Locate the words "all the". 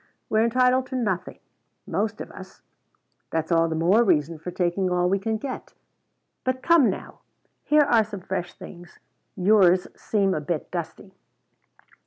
3.51-3.75